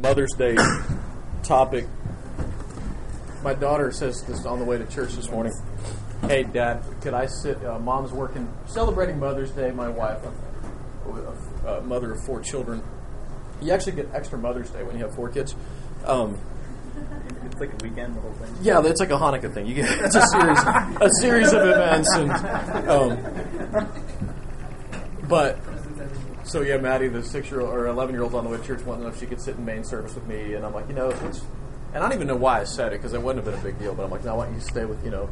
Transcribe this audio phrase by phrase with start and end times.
[0.00, 0.56] Mother's Day
[1.42, 1.86] topic.
[3.42, 5.52] My daughter says this on the way to church this morning.
[6.22, 7.64] Hey, Dad, could I sit?
[7.64, 9.70] Uh, Mom's working, celebrating Mother's Day.
[9.70, 10.18] My wife,
[11.04, 12.82] a, a, a mother of four children.
[13.62, 15.54] You actually get extra Mother's Day when you have four kids.
[16.04, 16.38] Um,
[17.46, 18.54] It's like a weekend, the whole thing.
[18.62, 19.66] yeah, it's like a Hanukkah thing.
[19.66, 20.58] You get it's a series,
[21.00, 22.30] a series of events, and
[22.88, 23.18] um,
[25.28, 25.58] but
[26.50, 29.14] so yeah, Maddie, the six-year-old or eleven-year-old on the way to church, wanted to know
[29.14, 31.42] if she could sit in main service with me, and I'm like, you know, it's,
[31.94, 33.64] and I don't even know why I said it because it wouldn't have been a
[33.64, 35.30] big deal, but I'm like, no, I want you to stay with you know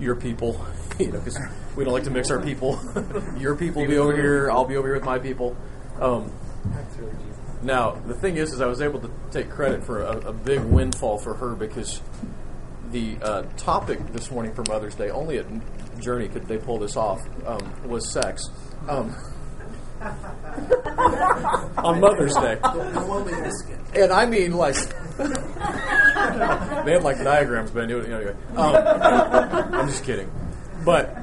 [0.00, 0.66] your people,
[0.98, 1.38] you know, because
[1.76, 2.80] we don't like to mix our people.
[3.38, 5.56] your people be over here, I'll be over here with my people.
[6.00, 6.32] Um,
[7.62, 10.60] now, the thing is, is I was able to take credit for a, a big
[10.60, 12.02] windfall for her because
[12.90, 15.46] the uh, topic this morning for Mother's Day, only at
[16.00, 18.42] Journey could they pull this off, um, was sex.
[18.88, 19.14] Um,
[21.78, 22.58] on Mother's Day.
[23.94, 24.76] And I mean, like,
[25.16, 28.04] they had like diagrams, but anyway.
[28.06, 28.34] anyway.
[28.56, 28.76] Um,
[29.74, 30.30] I'm just kidding.
[30.84, 31.16] But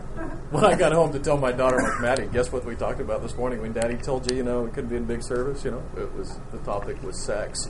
[0.51, 3.21] when I got home to tell my daughter, like, Maddie, guess what we talked about
[3.21, 5.71] this morning when Daddy told you, you know, it couldn't be in big service, you
[5.71, 5.83] know?
[5.97, 7.69] It was, the topic was sex.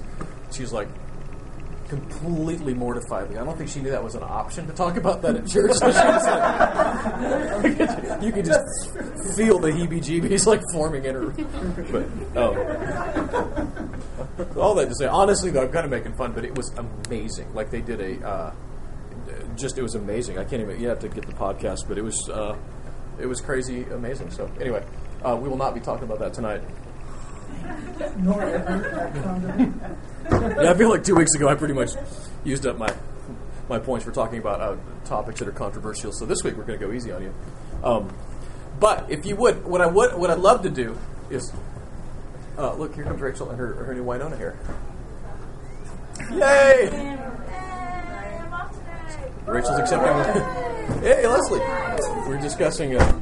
[0.52, 0.88] She's like,
[1.90, 3.38] completely mortified me.
[3.38, 5.74] I don't think she knew that was an option to talk about that at church.
[5.74, 6.26] So she was
[8.08, 8.94] like, you could just
[9.36, 11.30] feel the heebie-jeebies like forming in her.
[11.92, 12.06] But
[12.38, 12.56] oh,
[14.58, 17.54] all that to say, honestly though, I'm kind of making fun, but it was amazing.
[17.54, 18.54] Like they did a, uh,
[19.56, 20.38] just it was amazing.
[20.38, 20.80] I can't even.
[20.80, 22.56] You have to get the podcast, but it was, uh,
[23.20, 24.30] it was crazy amazing.
[24.32, 24.86] So anyway,
[25.26, 26.62] uh, we will not be talking about that tonight.
[28.20, 29.98] Nor ever
[30.62, 31.92] yeah, I feel like two weeks ago I pretty much
[32.44, 32.94] used up my
[33.70, 36.12] my points for talking about uh, topics that are controversial.
[36.12, 37.34] So this week we're going to go easy on you.
[37.84, 38.14] Um,
[38.80, 40.98] but if you would, what I would, what I'd love to do
[41.30, 41.54] is,
[42.58, 44.58] uh, look, here comes Rachel and her, her new Winona hair.
[46.32, 47.18] Yay!
[49.46, 51.02] Rachel's accepting.
[51.02, 51.60] hey, Leslie.
[51.60, 53.20] We are discussing uh,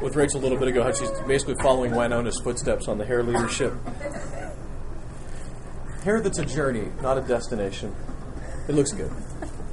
[0.00, 3.22] with Rachel a little bit ago how she's basically following Winona's footsteps on the hair
[3.22, 3.72] leadership.
[6.08, 7.94] Hair that's a journey, not a destination.
[8.66, 9.12] It looks good.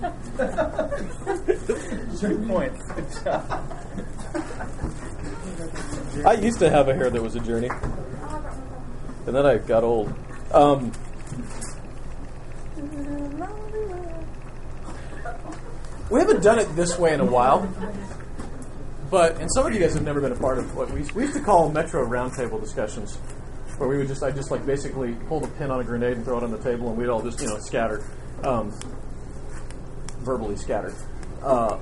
[2.20, 2.84] Two points.
[2.92, 3.82] Good job.
[6.26, 7.70] I used to have a hair that was a journey,
[9.26, 10.14] and then I got old.
[10.52, 10.92] Um,
[16.10, 17.74] we haven't done it this way in a while,
[19.10, 21.22] but and some of you guys have never been a part of what we, we
[21.22, 23.18] used to call Metro Roundtable discussions,
[23.78, 26.26] where we would just I just like basically hold a pin on a grenade and
[26.26, 28.04] throw it on the table, and we'd all just you know scatter,
[28.44, 28.72] um,
[30.20, 30.96] verbally scattered,
[31.44, 31.78] uh,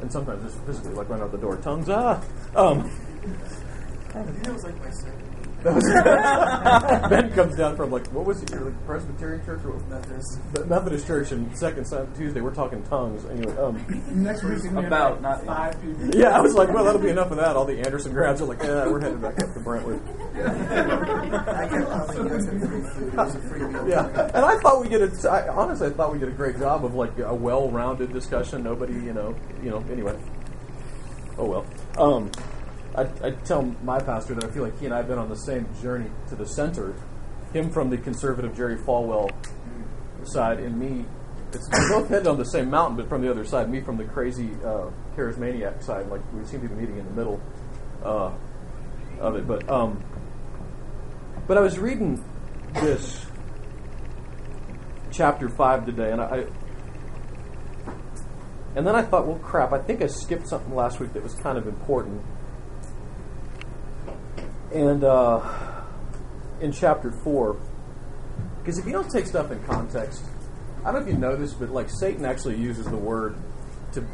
[0.00, 2.22] and sometimes just physically like run out the door, tongues ah.
[2.54, 2.90] Um,
[4.14, 5.24] I think that was like my servant.
[5.64, 8.50] ben comes down from like what was it?
[8.52, 10.68] Your like, Presbyterian church or what was Methodist?
[10.68, 13.24] Methodist church and second Sunday, Tuesday we're talking tongues.
[13.26, 13.84] Anyway, um,
[14.22, 16.14] next week About, like not- five people.
[16.14, 17.56] yeah, I was like, well, that'll be enough of that.
[17.56, 20.00] All the Anderson grads are like, yeah, we're headed back up to Brentwood.
[23.88, 25.30] Yeah, and I thought we did a.
[25.30, 28.62] I, honestly, I thought we did a great job of like a well-rounded discussion.
[28.62, 29.84] Nobody, you know, you know.
[29.90, 30.16] Anyway,
[31.38, 31.66] oh well.
[31.96, 32.30] Um,
[32.94, 35.28] I, I tell my pastor that I feel like he and I have been on
[35.28, 36.94] the same journey to the center.
[37.52, 39.30] Him from the conservative Jerry Falwell
[40.24, 41.04] side, and me.
[41.50, 43.70] It's we're both headed on the same mountain, but from the other side.
[43.70, 46.08] Me from the crazy uh, charismaniac side.
[46.08, 47.40] Like we seem to be meeting in the middle
[48.04, 48.32] uh,
[49.18, 49.46] of it.
[49.46, 50.04] But um,
[51.48, 52.22] but I was reading
[52.74, 53.24] this
[55.10, 56.44] chapter five today, and I,
[58.76, 61.34] and then I thought, well, crap, I think I skipped something last week that was
[61.34, 62.22] kind of important.
[64.74, 65.40] And uh,
[66.60, 67.58] in chapter four,
[68.58, 70.26] because if you don't take stuff in context,
[70.84, 73.36] I don't know if you know this, but like Satan actually uses the word
[73.92, 74.06] to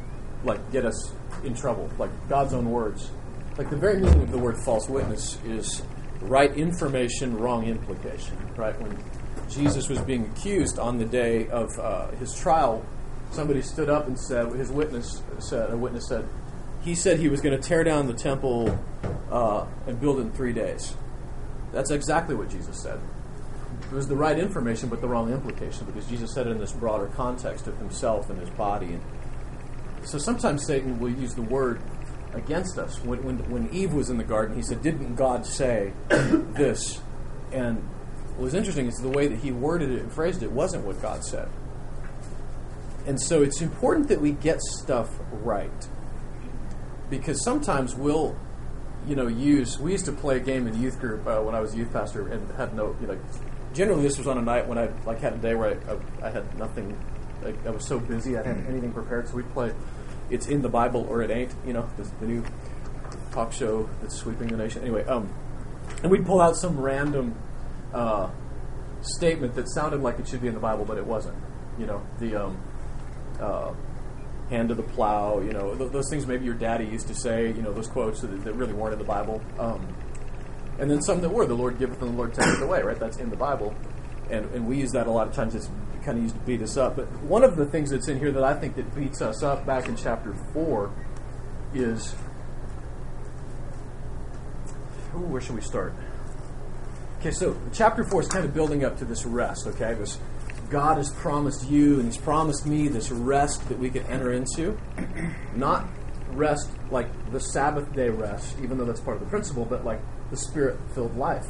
[0.44, 1.12] like get us
[1.42, 3.10] in trouble, like God's own words.
[3.58, 5.82] Like the very meaning of the word false witness is
[6.24, 8.36] right information, wrong implication.
[8.56, 8.98] Right when
[9.48, 12.84] Jesus was being accused on the day of uh, his trial,
[13.30, 16.26] somebody stood up and said, his witness said, a witness said,
[16.82, 18.78] he said he was going to tear down the temple
[19.30, 20.94] uh, and build it in three days.
[21.72, 23.00] That's exactly what Jesus said.
[23.82, 26.72] It was the right information, but the wrong implication, because Jesus said it in this
[26.72, 28.86] broader context of himself and his body.
[28.86, 29.02] And
[30.04, 31.80] so sometimes Satan will use the word
[32.34, 33.02] against us.
[33.02, 37.00] When, when, when Eve was in the garden, he said, Didn't God say this?
[37.52, 37.78] And
[38.36, 41.00] what was interesting is the way that he worded it and phrased it wasn't what
[41.00, 41.48] God said.
[43.06, 45.88] And so it's important that we get stuff right.
[47.10, 48.36] Because sometimes we'll,
[49.06, 49.78] you know, use.
[49.78, 51.92] We used to play a game in youth group uh, when I was a youth
[51.92, 53.18] pastor and had no, you know,
[53.74, 56.28] generally this was on a night when I like had a day where I, I,
[56.28, 56.98] I had nothing.
[57.42, 59.28] Like, I was so busy, I didn't have anything prepared.
[59.28, 59.72] So we'd play.
[60.30, 61.52] It's in the Bible or it ain't.
[61.66, 62.44] You know, the, the new
[63.32, 64.82] talk show that's sweeping the nation.
[64.82, 65.32] Anyway, um,
[66.02, 67.34] and we'd pull out some random
[67.92, 68.30] uh,
[69.00, 71.36] statement that sounded like it should be in the Bible, but it wasn't.
[71.78, 72.62] You know, the um,
[73.40, 73.72] uh,
[74.48, 75.40] hand to the plow.
[75.40, 77.48] You know, th- those things maybe your daddy used to say.
[77.48, 79.42] You know, those quotes that, that really weren't in the Bible.
[79.58, 79.86] Um,
[80.78, 81.46] and then some that were.
[81.46, 82.82] The Lord giveth and the Lord taketh away.
[82.82, 82.98] Right?
[82.98, 83.74] That's in the Bible,
[84.30, 85.54] and and we use that a lot of times.
[85.54, 85.68] It's
[86.04, 86.96] kind of used to beat us up.
[86.96, 89.66] But one of the things that's in here that I think that beats us up
[89.66, 90.92] back in chapter four
[91.72, 92.14] is.
[95.14, 95.94] Ooh, where should we start?
[97.20, 99.66] Okay, so chapter four is kind of building up to this rest.
[99.66, 100.18] Okay, this
[100.70, 104.78] God has promised you and He's promised me this rest that we can enter into.
[105.54, 105.86] Not
[106.30, 110.00] rest like the Sabbath day rest, even though that's part of the principle, but like
[110.30, 111.46] the spirit filled life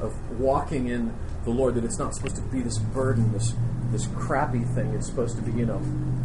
[0.00, 1.14] of walking in
[1.44, 3.54] the Lord, that it's not supposed to be this burden, this
[3.92, 4.92] this crappy thing.
[4.94, 5.82] It's supposed to be, you know,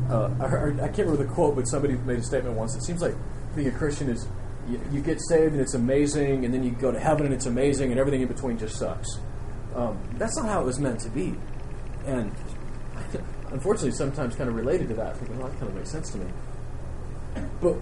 [0.10, 2.76] uh, I, I can't remember the quote, but somebody made a statement once.
[2.76, 3.16] It seems like
[3.56, 4.28] being a Christian is
[4.70, 7.46] you, you get saved and it's amazing, and then you go to heaven and it's
[7.46, 9.20] amazing, and everything in between just sucks.
[9.76, 11.36] Um, that's not how it was meant to be.
[12.06, 12.34] And
[13.52, 16.18] unfortunately, sometimes kind of related to that, thinking, well, that kind of makes sense to
[16.18, 16.28] me.
[17.62, 17.78] But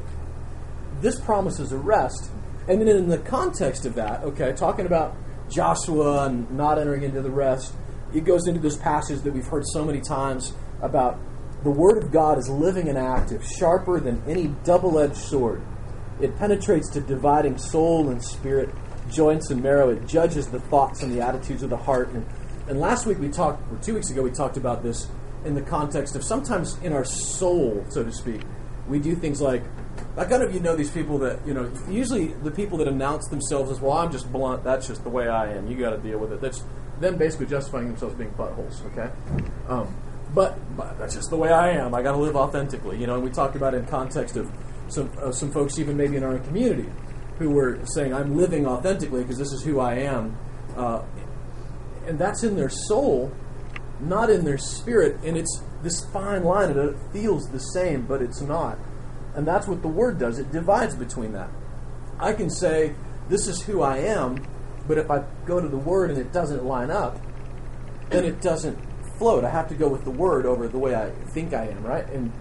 [1.01, 2.29] this promises a rest.
[2.67, 5.15] And then in the context of that, okay, talking about
[5.49, 7.73] Joshua and not entering into the rest,
[8.13, 11.19] it goes into this passage that we've heard so many times about
[11.63, 15.61] the Word of God is living and active, sharper than any double edged sword.
[16.21, 18.69] It penetrates to dividing soul and spirit,
[19.09, 19.89] joints and marrow.
[19.89, 22.09] It judges the thoughts and the attitudes of the heart.
[22.09, 22.25] And,
[22.67, 25.07] and last week we talked, or two weeks ago, we talked about this
[25.45, 28.41] in the context of sometimes in our soul, so to speak,
[28.87, 29.63] we do things like,
[30.17, 33.27] I kind of you know these people that, you know, usually the people that announce
[33.27, 35.97] themselves as, well, I'm just blunt, that's just the way I am, you got to
[35.97, 36.41] deal with it.
[36.41, 36.63] That's
[36.99, 39.09] them basically justifying themselves being buttholes, okay?
[39.67, 39.95] Um,
[40.33, 41.95] but, but that's just the way I am.
[41.95, 43.15] I got to live authentically, you know.
[43.15, 44.51] And we talked about in context of
[44.87, 46.89] some some folks, even maybe in our own community,
[47.39, 50.37] who were saying, "I'm living authentically because this is who I am,"
[50.75, 51.01] uh,
[52.05, 53.31] and that's in their soul,
[53.99, 55.17] not in their spirit.
[55.23, 58.77] And it's this fine line, and it feels the same, but it's not.
[59.35, 60.37] And that's what the word does.
[60.37, 61.49] It divides between that.
[62.19, 62.93] I can say,
[63.29, 64.45] "This is who I am,"
[64.89, 67.19] but if I go to the word and it doesn't line up,
[68.09, 68.75] then it doesn't
[69.19, 69.43] float.
[69.43, 72.09] I have to go with the word over the way I think I am, right?
[72.09, 72.33] And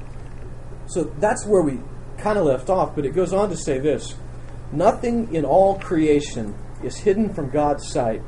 [0.86, 1.78] so that's where we
[2.16, 4.14] kind of left off, but it goes on to say this
[4.72, 8.22] Nothing in all creation is hidden from God's sight.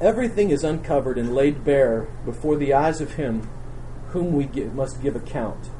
[0.00, 3.48] Everything is uncovered and laid bare before the eyes of Him
[4.08, 5.70] whom we give, must give account.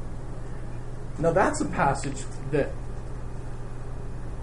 [1.19, 2.71] Now, that's a passage that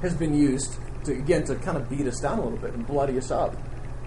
[0.02, 2.86] has been used to, again, to kind of beat us down a little bit and
[2.86, 3.56] bloody us up.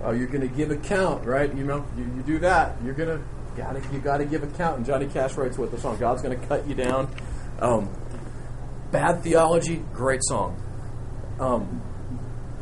[0.04, 1.54] Oh, you're going to give account, right?
[1.54, 3.24] You know, you, you do that, you're going to
[3.56, 4.78] gotta you got to give account.
[4.78, 7.14] And Johnny Cash writes with the song, "God's going to cut you down."
[7.60, 7.90] Um,
[8.92, 10.62] bad theology, great song.
[11.40, 11.82] Um,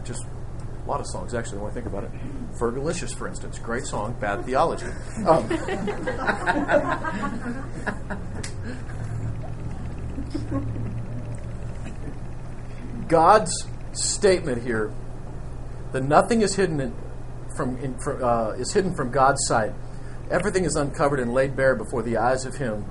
[0.04, 1.60] just a lot of songs actually.
[1.60, 2.12] When I think about it,
[2.60, 4.16] Fergalicious, for instance, great song.
[4.20, 4.88] Bad theology.
[5.26, 5.48] Um,
[13.08, 14.94] God's statement here
[15.92, 16.96] that nothing is hidden in,
[17.56, 19.74] from, in, uh, is hidden from God's sight.
[20.30, 22.86] Everything is uncovered and laid bare before the eyes of Him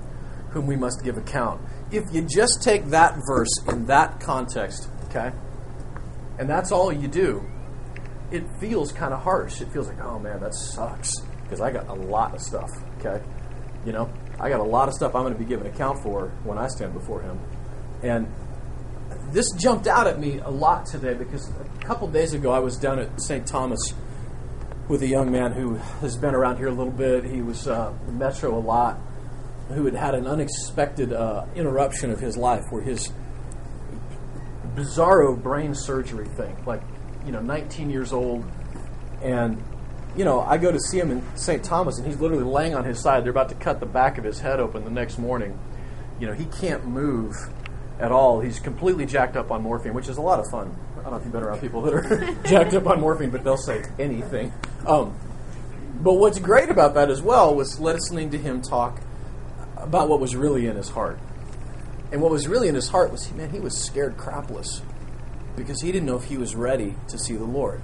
[0.51, 1.61] whom we must give account.
[1.91, 5.33] If you just take that verse in that context, okay,
[6.39, 7.45] and that's all you do,
[8.31, 9.61] it feels kind of harsh.
[9.61, 12.71] It feels like, oh man, that sucks because I got a lot of stuff.
[12.99, 13.23] Okay,
[13.87, 16.29] you know, I got a lot of stuff I'm going to be given account for
[16.45, 17.39] when I stand before Him,
[18.03, 18.27] and
[19.33, 22.77] this jumped out at me a lot today because a couple days ago I was
[22.77, 23.47] down at St.
[23.47, 23.95] Thomas
[24.89, 27.25] with a young man who has been around here a little bit.
[27.25, 28.99] He was uh, Metro a lot,
[29.69, 33.13] who had had an unexpected uh, interruption of his life where his
[34.75, 36.83] bizarro brain surgery thing, like,
[37.27, 38.47] you know, 19 years old,
[39.23, 39.63] and,
[40.17, 41.63] you know, I go to see him in St.
[41.63, 43.25] Thomas and he's literally laying on his side.
[43.25, 45.59] They're about to cut the back of his head open the next morning.
[46.19, 47.35] You know, he can't move
[48.01, 48.41] at all.
[48.41, 50.77] He's completely jacked up on morphine, which is a lot of fun.
[50.99, 53.45] I don't know if you've been around people that are jacked up on morphine, but
[53.45, 54.53] they'll say anything.
[54.87, 55.15] Um,
[56.01, 59.01] but what's great about that as well was listening to him talk
[59.77, 61.19] about what was really in his heart.
[62.13, 64.81] And what was really in his heart was, man, he was scared crapless
[65.57, 67.83] because he didn't know if he was ready to see the Lord.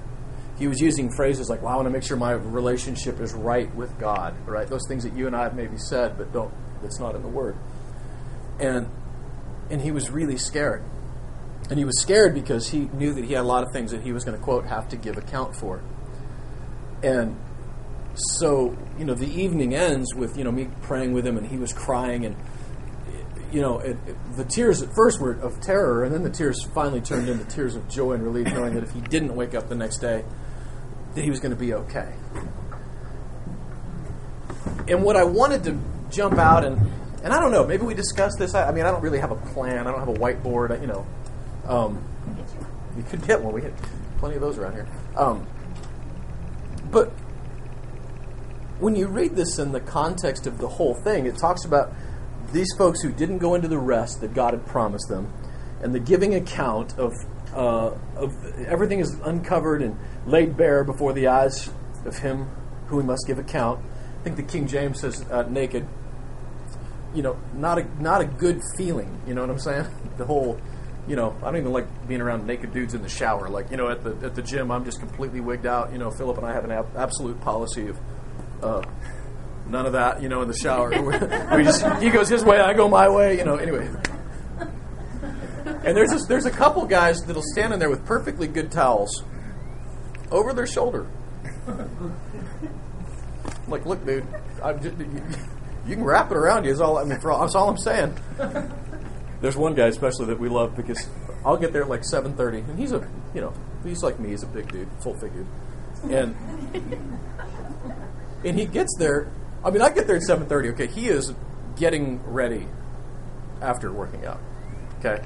[0.57, 3.75] He was using phrases like, well, I want to make sure my relationship is right
[3.75, 4.69] with God, right?
[4.69, 7.29] Those things that you and I have maybe said, but don't, that's not in the
[7.29, 7.57] Word.
[8.61, 8.87] And
[9.71, 10.83] and he was really scared.
[11.71, 14.03] And he was scared because he knew that he had a lot of things that
[14.03, 15.83] he was going to, quote, have to give account for.
[17.03, 17.39] And
[18.15, 21.57] so you know the evening ends with you know me praying with him and he
[21.57, 22.37] was crying and
[23.53, 26.63] you know it, it, the tears at first were of terror and then the tears
[26.75, 29.69] finally turned into tears of joy and relief knowing that if he didn't wake up
[29.69, 30.25] the next day
[31.15, 32.15] that he was going to be okay
[34.89, 35.77] and what i wanted to
[36.11, 36.79] jump out and
[37.25, 39.33] and i don't know maybe we discuss this i, I mean i don't really have
[39.33, 41.07] a plan i don't have a whiteboard you know
[41.67, 42.05] um,
[42.97, 43.73] you could get one we had
[44.19, 45.47] plenty of those around here um,
[46.91, 47.11] but
[48.79, 51.93] when you read this in the context of the whole thing, it talks about
[52.53, 55.33] these folks who didn't go into the rest that God had promised them,
[55.83, 57.13] and the giving account of
[57.55, 58.33] uh, of
[58.67, 61.71] everything is uncovered and laid bare before the eyes
[62.05, 62.49] of Him
[62.89, 63.85] who we must give account.
[64.21, 65.87] I think the King James says uh, naked.
[67.15, 69.21] You know, not a not a good feeling.
[69.27, 69.87] You know what I'm saying?
[70.17, 70.61] The whole,
[71.09, 73.49] you know, I don't even like being around naked dudes in the shower.
[73.49, 75.91] Like you know, at the at the gym, I'm just completely wigged out.
[75.91, 77.99] You know, Philip and I have an ab- absolute policy of
[78.63, 78.83] uh,
[79.67, 80.91] none of that, you know, in the shower.
[81.57, 83.57] we just he goes his way, I go my way, you know.
[83.57, 83.91] Anyway,
[85.67, 89.25] and there's this, there's a couple guys that'll stand in there with perfectly good towels
[90.31, 91.07] over their shoulder.
[91.67, 92.21] I'm
[93.69, 94.27] like, look, dude,
[94.63, 94.97] I'm just,
[95.85, 96.73] you, you can wrap it around you.
[96.73, 97.21] Is all I mean.
[97.21, 98.17] For all, that's all I'm saying.
[99.41, 101.07] There's one guy especially that we love because
[101.45, 103.53] I'll get there at like 7:30, and he's a, you know,
[103.85, 104.31] he's like me.
[104.31, 105.47] He's a big dude, full figured,
[106.05, 106.35] and
[108.45, 109.31] and he gets there.
[109.63, 110.71] I mean, I get there at seven thirty.
[110.71, 111.35] Okay, he is
[111.77, 112.67] getting ready
[113.61, 114.41] after working out.
[115.01, 115.23] Okay,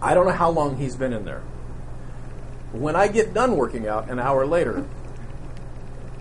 [0.00, 1.42] I don't know how long he's been in there.
[2.72, 4.86] When I get done working out, an hour later,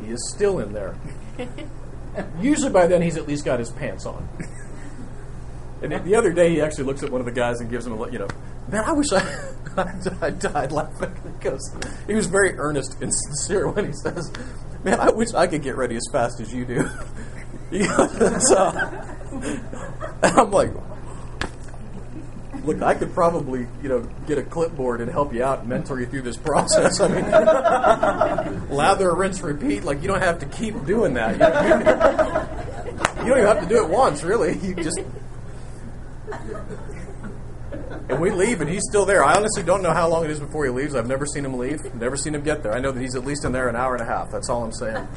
[0.02, 0.96] he is still in there.
[2.42, 4.28] Usually by then, he's at least got his pants on.
[5.82, 7.94] And the other day, he actually looks at one of the guys and gives him
[7.94, 8.28] a, look, you know,
[8.68, 9.22] man, I wish I,
[10.22, 11.76] I died laughing because
[12.08, 14.32] he was very earnest and sincere when he says,
[14.84, 16.90] man, I wish I could get ready as fast as you do.
[18.40, 18.72] So,
[20.24, 20.72] I'm like,
[22.68, 26.00] look, I could probably, you know, get a clipboard and help you out and mentor
[26.00, 27.00] you through this process.
[27.00, 29.84] I mean, lather, rinse, repeat.
[29.84, 31.34] Like, you don't have to keep doing that.
[31.34, 31.48] You, know,
[33.24, 34.58] you don't even have to do it once, really.
[34.60, 35.00] You just
[38.10, 39.24] and we leave, and he's still there.
[39.24, 40.96] I honestly don't know how long it is before he leaves.
[40.96, 41.94] I've never seen him leave.
[41.96, 42.74] Never seen him get there.
[42.74, 44.32] I know that he's at least in there an hour and a half.
[44.32, 45.08] That's all I'm saying.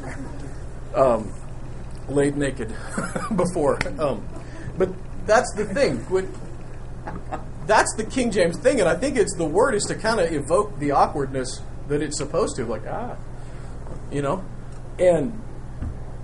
[0.95, 1.33] Um,
[2.09, 2.69] laid naked
[3.37, 3.79] before.
[4.01, 4.27] Um,
[4.77, 4.91] but
[5.27, 5.99] that's the thing.
[6.11, 6.27] When,
[7.67, 10.33] that's the King James thing, and I think it's the word is to kind of
[10.33, 12.65] evoke the awkwardness that it's supposed to.
[12.65, 13.17] Like ah,
[14.11, 14.45] you know,
[14.99, 15.33] and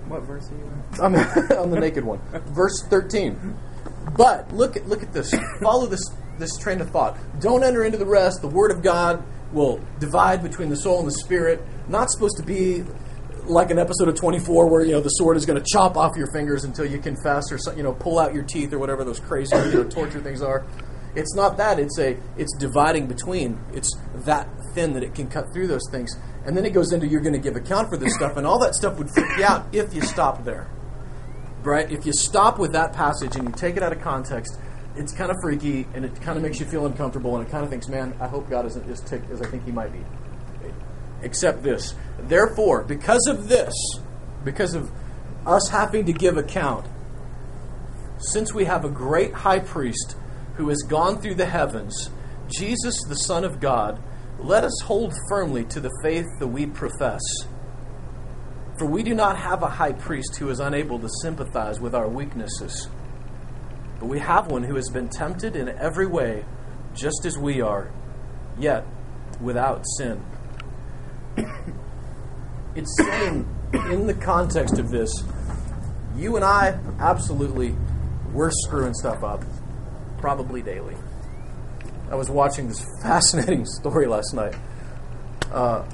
[0.07, 1.01] What verse are you in?
[1.01, 2.19] on the, on the naked one.
[2.47, 3.57] Verse 13.
[4.15, 5.33] But look at look at this.
[5.61, 6.03] Follow this
[6.39, 7.17] this train of thought.
[7.39, 8.41] Don't enter into the rest.
[8.41, 11.61] The word of God will divide between the soul and the spirit.
[11.87, 12.83] Not supposed to be
[13.47, 16.15] like an episode of 24 where you know the sword is going to chop off
[16.15, 19.19] your fingers until you confess or you know pull out your teeth or whatever those
[19.19, 20.65] crazy you know, torture things are.
[21.15, 21.79] It's not that.
[21.79, 23.59] It's a it's dividing between.
[23.73, 23.91] It's
[24.25, 26.15] that thin that it can cut through those things.
[26.45, 28.59] And then it goes into you're going to give account for this stuff, and all
[28.59, 30.69] that stuff would freak you out if you stop there
[31.67, 31.91] right?
[31.91, 34.57] If you stop with that passage and you take it out of context,
[34.95, 37.63] it's kind of freaky and it kind of makes you feel uncomfortable and it kind
[37.63, 39.99] of thinks, man, I hope God isn't as ticked as I think he might be.
[41.21, 41.95] Except this.
[42.19, 43.73] Therefore, because of this,
[44.43, 44.91] because of
[45.45, 46.85] us having to give account,
[48.19, 50.15] since we have a great high priest
[50.55, 52.09] who has gone through the heavens,
[52.49, 54.01] Jesus, the Son of God,
[54.39, 57.21] let us hold firmly to the faith that we profess.
[58.77, 62.07] For we do not have a high priest who is unable to sympathize with our
[62.07, 62.87] weaknesses,
[63.99, 66.45] but we have one who has been tempted in every way,
[66.93, 67.91] just as we are,
[68.59, 68.85] yet
[69.41, 70.23] without sin.
[72.75, 75.11] It's saying, in the context of this,
[76.15, 77.75] you and I absolutely,
[78.33, 79.43] we're screwing stuff up,
[80.17, 80.95] probably daily.
[82.09, 84.55] I was watching this fascinating story last night
[85.51, 85.85] uh,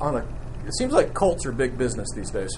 [0.00, 2.50] on a it seems like cults are big business these days.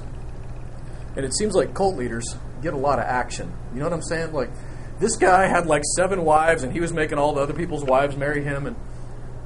[1.16, 3.52] And it seems like cult leaders get a lot of action.
[3.72, 4.32] You know what I'm saying?
[4.32, 4.50] Like
[4.98, 8.16] this guy had like seven wives and he was making all the other people's wives
[8.16, 8.76] marry him and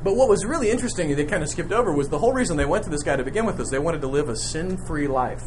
[0.04, 2.66] but what was really interesting they kind of skipped over was the whole reason they
[2.66, 5.42] went to this guy to begin with is they wanted to live a sin-free life.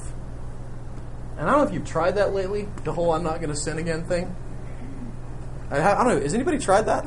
[1.38, 3.56] And I don't know if you've tried that lately, the whole I'm not going to
[3.56, 4.36] sin again thing.
[5.70, 7.06] I, I don't know, has anybody tried that?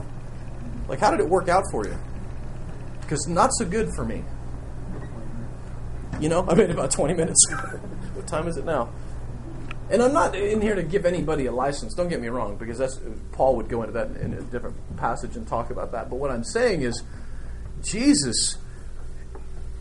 [0.88, 1.96] Like how did it work out for you?
[3.08, 4.22] Cuz not so good for me.
[6.20, 7.44] You know, I mean, about 20 minutes.
[8.14, 8.90] what time is it now?
[9.90, 11.94] And I'm not in here to give anybody a license.
[11.94, 13.00] Don't get me wrong, because that's
[13.32, 16.08] Paul would go into that in a different passage and talk about that.
[16.08, 17.02] But what I'm saying is,
[17.82, 18.58] Jesus,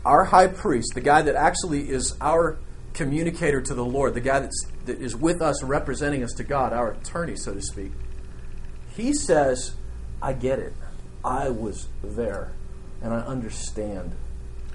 [0.04, 2.58] our high priest, the guy that actually is our
[2.94, 6.72] communicator to the Lord, the guy that's, that is with us representing us to God,
[6.72, 7.92] our attorney, so to speak,
[8.96, 9.72] he says,
[10.20, 10.74] I get it.
[11.24, 12.52] I was there,
[13.02, 14.12] and I understand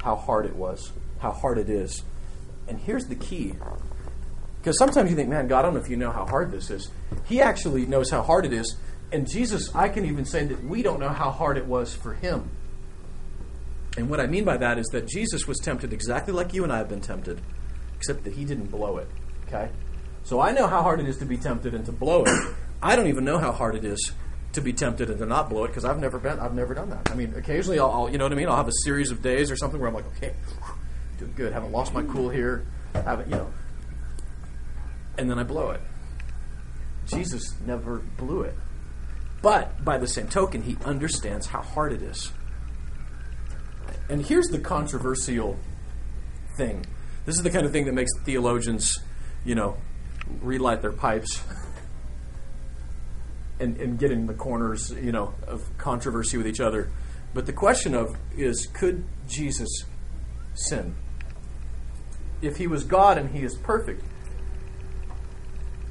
[0.01, 2.03] how hard it was, how hard it is.
[2.67, 3.55] And here's the key.
[4.59, 6.69] Because sometimes you think, man, God, I don't know if you know how hard this
[6.69, 6.89] is.
[7.25, 8.75] He actually knows how hard it is.
[9.11, 12.13] And Jesus, I can even say that we don't know how hard it was for
[12.13, 12.49] him.
[13.97, 16.71] And what I mean by that is that Jesus was tempted exactly like you and
[16.71, 17.39] I have been tempted,
[17.97, 19.07] except that he didn't blow it.
[19.47, 19.69] Okay?
[20.23, 22.55] So I know how hard it is to be tempted and to blow it.
[22.81, 24.11] I don't even know how hard it is
[24.53, 26.39] to be tempted and to not blow it because I've never been.
[26.39, 27.11] I've never done that.
[27.11, 28.49] I mean, occasionally I'll, I'll, you know what I mean.
[28.49, 30.33] I'll have a series of days or something where I'm like, okay,
[31.17, 31.53] doing good.
[31.53, 32.65] Haven't lost my cool here.
[32.93, 33.51] Haven't you know?
[35.17, 35.81] And then I blow it.
[37.05, 38.55] Jesus never blew it.
[39.41, 42.31] But by the same token, he understands how hard it is.
[44.07, 45.57] And here's the controversial
[46.57, 46.85] thing.
[47.25, 48.99] This is the kind of thing that makes theologians,
[49.43, 49.77] you know,
[50.41, 51.41] relight their pipes
[53.59, 56.91] and, and get in the corners, you know, of controversy with each other.
[57.33, 59.85] But the question of is could Jesus
[60.53, 60.95] sin?
[62.41, 64.03] If he was God and he is perfect,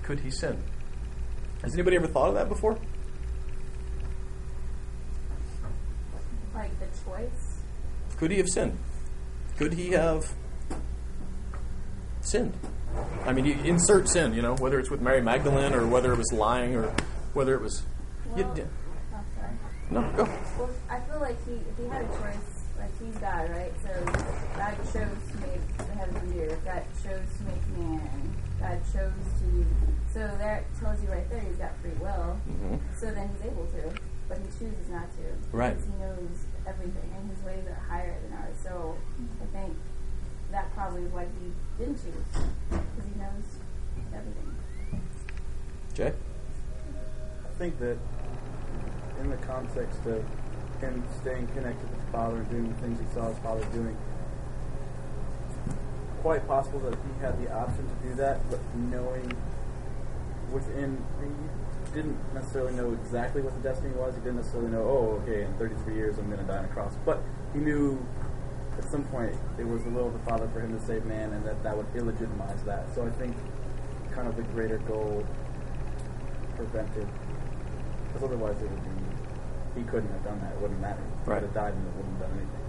[0.02, 0.62] could he sin?
[1.62, 2.78] Has anybody ever thought of that before?
[6.54, 6.70] Like?
[8.24, 8.78] Could he have sinned?
[9.58, 10.24] Could he have
[12.22, 12.54] sinned?
[13.26, 16.16] I mean, you insert sin, you know, whether it's with Mary Magdalene or whether it
[16.16, 16.90] was lying or
[17.34, 17.82] whether it was.
[18.34, 19.52] You- Well, sorry.
[19.90, 20.24] no, go.
[20.58, 23.74] Well, I feel like he, if he had a choice, like he's God, right?
[23.82, 24.04] So
[24.56, 26.64] God chose to make the heavens and the earth.
[26.64, 28.34] God chose to make man.
[28.58, 29.66] God chose to.
[30.14, 32.38] So that tells you right there he's got free will.
[32.48, 32.80] Mhm.
[32.98, 33.92] So then he's able to,
[34.28, 35.56] but he chooses not to.
[35.56, 35.76] Right.
[35.76, 38.56] Because he knows everything, and his ways are higher than ours.
[38.62, 38.96] So
[39.42, 39.76] I think
[40.50, 42.14] that probably is why he didn't choose,
[42.70, 43.58] because he knows
[44.14, 44.54] everything.
[45.94, 46.12] Jay?
[47.44, 47.98] I think that
[49.20, 50.24] in the context of
[50.80, 53.96] him staying connected with the Father, doing the things he saw his Father doing,
[56.20, 59.30] quite possible that he had the option to do that, but knowing
[60.50, 61.28] within, he
[61.94, 64.14] didn't necessarily know exactly what the destiny was.
[64.14, 66.68] He didn't necessarily know, oh, okay, in 33 years I'm going to die on a
[66.68, 66.94] cross.
[67.04, 68.04] But he knew
[68.76, 71.32] at some point it was the will of the Father for him to save man,
[71.32, 72.92] and that that would illegitimize that.
[72.94, 73.36] So I think
[74.12, 75.24] kind of the greater goal
[76.56, 77.08] prevented,
[78.08, 78.90] because otherwise it would be
[79.80, 80.52] he couldn't have done that.
[80.52, 81.00] It wouldn't matter.
[81.02, 81.42] He Right.
[81.42, 82.60] would have died and it wouldn't have done anything.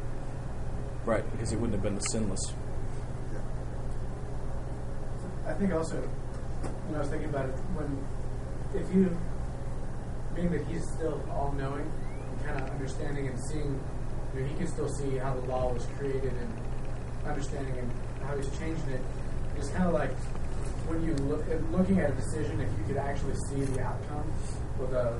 [1.05, 2.41] Right, because he wouldn't have been the sinless.
[5.45, 8.01] I think also, when I was thinking about it, when
[8.75, 9.15] if you,
[10.35, 11.89] being that he's still all knowing
[12.29, 13.79] and kind of understanding and seeing,
[14.33, 16.53] you know, he can still see how the law was created and
[17.25, 17.91] understanding and
[18.23, 19.01] how he's changing it.
[19.57, 20.11] It's kind of like
[20.87, 24.31] when you look at looking at a decision, if you could actually see the outcome,
[24.79, 25.13] or the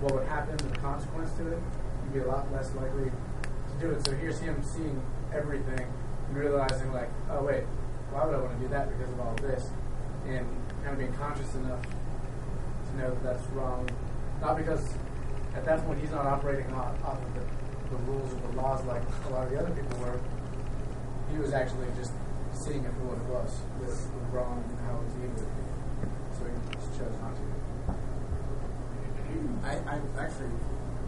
[0.00, 1.58] what would happen, the consequence to it,
[2.04, 4.04] you'd be a lot less likely to do it.
[4.06, 5.02] So here's him seeing
[5.34, 5.86] everything
[6.28, 7.64] and realizing, like, oh wait,
[8.10, 9.70] why would I want to do that because of all this?
[10.26, 10.46] And
[10.82, 11.80] kind of being conscious enough
[12.92, 13.88] to know that that's wrong.
[14.40, 14.94] Not because
[15.54, 17.44] at that point he's not operating off, off of the,
[17.90, 20.20] the rules or the laws like a lot of the other people were.
[21.30, 22.12] He was actually just
[22.52, 25.48] seeing it for what it was, the, the wrong and how it was evil.
[26.36, 27.42] So he just chose not to.
[29.64, 30.52] I, I actually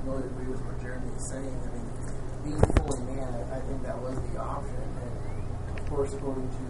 [0.09, 1.61] really agree with what Jeremy is saying.
[1.61, 1.89] I mean,
[2.45, 4.81] being fully man, I, I think that was the option.
[4.81, 6.65] And of course, according to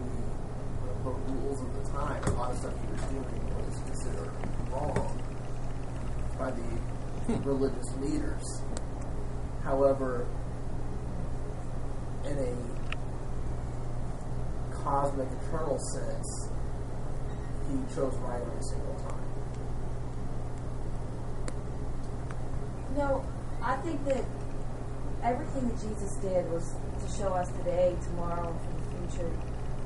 [0.83, 3.54] the, the rules of the time, a lot of stuff he was doing
[4.05, 4.31] considered
[4.71, 5.21] wrong
[6.39, 6.63] by the
[7.49, 8.63] religious leaders.
[9.63, 10.27] However,
[12.25, 12.55] in a
[14.75, 16.51] cosmic eternal sense,
[17.69, 19.21] he chose right every single time.
[22.97, 23.25] No,
[23.63, 24.25] I think that
[25.23, 29.33] everything that Jesus did was to show us today, tomorrow, and for the future.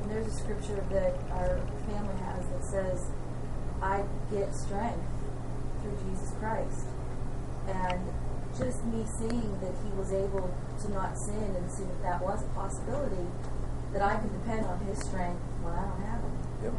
[0.03, 3.11] And there's a scripture that our family has that says,
[3.83, 5.05] I get strength
[5.83, 6.87] through Jesus Christ.
[7.69, 8.01] And
[8.57, 12.43] just me seeing that he was able to not sin and see that that was
[12.43, 13.27] a possibility,
[13.93, 16.33] that I can depend on his strength when I don't have it.
[16.65, 16.75] Yep.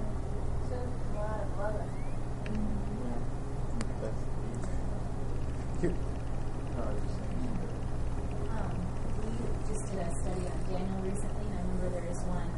[0.70, 0.76] So,
[1.16, 1.88] well, I love it.
[5.80, 5.96] Here.
[6.80, 6.96] Um,
[9.24, 9.32] we
[9.72, 12.52] just did a study on Daniel recently, and I remember there is one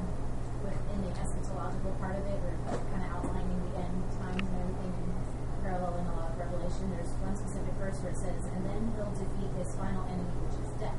[0.65, 4.58] within the eschatological part of it, where it's kind of outlining the end times and
[4.58, 5.13] everything, and
[5.62, 6.89] paralleling a lot of Revelation.
[6.97, 10.58] There's one specific verse where it says, "And then he'll defeat his final enemy, which
[10.65, 10.97] is death."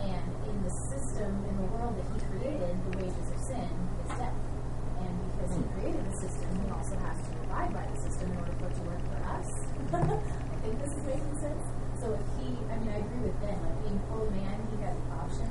[0.00, 3.68] And in the system, in the world that he created, the wages of sin
[4.08, 4.32] is death.
[6.96, 9.48] has to abide by the system in order for it to work for us.
[9.92, 11.64] I think this is making sense.
[12.00, 13.56] So if he, I mean, I agree with Ben.
[13.60, 15.50] Like being fully man, he had the option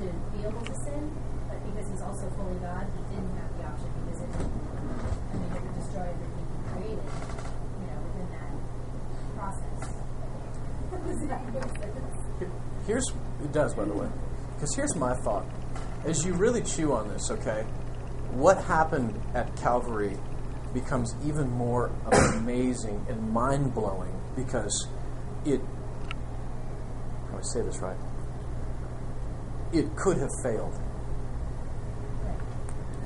[0.00, 1.10] to be able to sin,
[1.48, 5.50] but because he's also fully God, he didn't have the option because it, I mean,
[5.54, 7.06] it would destroy everything he created,
[7.80, 8.52] you know, within that
[9.36, 9.80] process.
[10.90, 12.20] Does that make sense?
[12.86, 13.06] Here's
[13.50, 14.08] it does, by the way,
[14.54, 15.44] because here's my thought.
[16.04, 17.62] As you really chew on this, okay,
[18.30, 20.16] what happened at Calvary
[20.72, 24.86] becomes even more amazing and mind blowing because
[25.44, 25.60] it.
[27.26, 27.96] How do I say this right?
[29.72, 30.78] It could have failed.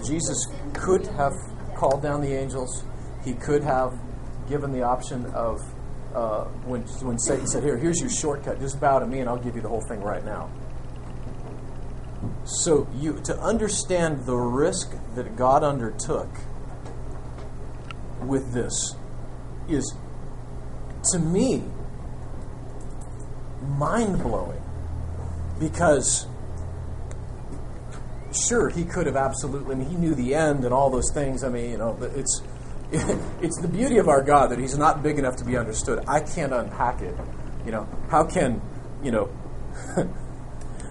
[0.07, 1.33] Jesus could have
[1.75, 2.85] called down the angels.
[3.25, 3.99] He could have
[4.47, 5.59] given the option of
[6.15, 8.61] uh, when when Satan said, "Here, here's your shortcut.
[8.61, 10.51] Just bow to me, and I'll give you the whole thing right now."
[12.45, 16.29] So you to understand the risk that God undertook
[18.21, 18.97] with this
[19.69, 19.95] is,
[21.13, 21.63] to me,
[23.63, 24.63] mind blowing
[25.59, 26.27] because
[28.33, 31.45] sure he could have absolutely I mean, he knew the end and all those things
[31.45, 32.43] i mean you know but it's
[33.43, 36.05] it's the beauty of our god that he's not big enough to be understood.
[36.07, 37.17] I can't unpack it.
[37.65, 38.61] You know how can
[39.03, 39.31] you know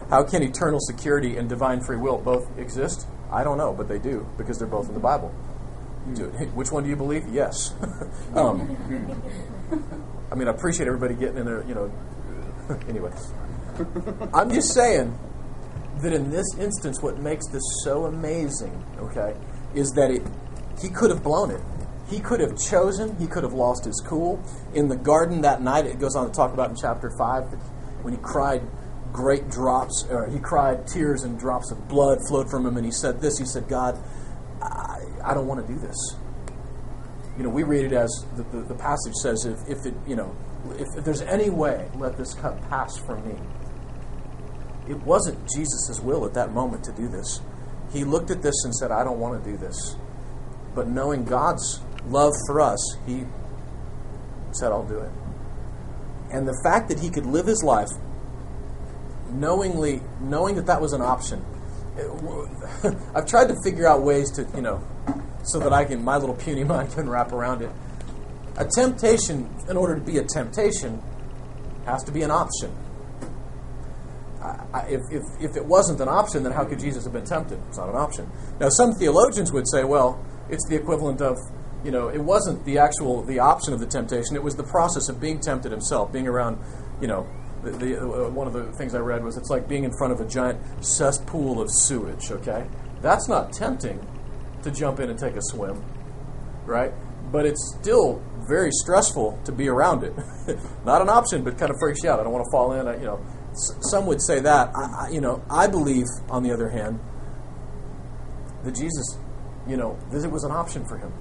[0.10, 3.08] how can eternal security and divine free will both exist?
[3.32, 5.34] I don't know but they do because they're both in the bible.
[6.14, 7.28] Do- which one do you believe?
[7.30, 7.74] Yes.
[8.36, 8.78] Um,
[10.32, 11.92] i mean i appreciate everybody getting in there you know.
[12.90, 13.12] Anyway.
[14.34, 15.18] I'm just saying
[16.02, 19.36] that in this instance, what makes this so amazing, okay,
[19.74, 20.24] is that it
[20.82, 21.62] he could have blown it.
[22.14, 23.16] He could have chosen.
[23.18, 24.40] He could have lost his cool
[24.76, 25.88] in the garden that night.
[25.88, 27.46] It goes on to talk about in chapter five
[28.04, 28.62] when he cried,
[29.12, 32.92] great drops, or he cried tears and drops of blood flowed from him, and he
[32.92, 33.40] said this.
[33.40, 33.98] He said, "God,
[34.62, 35.98] I, I don't want to do this."
[37.36, 40.16] You know, we read it as the, the, the passage says, "If, if it, you
[40.16, 40.36] know,
[40.78, 43.36] if, if there's any way, let this cup pass from me."
[44.88, 47.42] it wasn't Jesus' will at that moment to do this.
[47.92, 49.96] He looked at this and said, I don't want to do this.
[50.76, 53.26] But knowing God's love for us, he
[54.52, 55.12] said, I'll do it.
[56.32, 57.90] And the fact that he could live his life
[59.30, 61.44] knowingly, knowing that that was an option,
[61.98, 64.84] it, I've tried to figure out ways to, you know,
[65.44, 67.72] so that I can, my little puny mind can wrap around it.
[68.58, 71.02] A temptation, in order to be a temptation,
[71.86, 72.76] has to be an option.
[74.74, 77.60] I, if, if, if it wasn't an option, then how could Jesus have been tempted?
[77.70, 78.30] It's not an option.
[78.60, 81.38] Now, some theologians would say, well, it's the equivalent of,
[81.84, 85.10] you know, it wasn't the actual, the option of the temptation, it was the process
[85.10, 86.58] of being tempted himself, being around,
[87.02, 87.28] you know,
[87.64, 90.14] the, the, uh, one of the things I read was it's like being in front
[90.14, 92.68] of a giant cesspool of sewage, okay?
[93.02, 94.06] That's not tempting
[94.64, 95.84] to jump in and take a swim,
[96.66, 96.94] right?
[97.32, 100.14] But it's still very stressful to be around it.
[100.86, 102.20] not an option, but kind of freaks you out.
[102.20, 104.72] I don't want to fall in, I, you know some would say that.
[104.76, 107.00] I, I, you know, I believe, on the other hand,
[108.64, 109.18] that Jesus,
[109.68, 111.14] you know, that it was an option for him.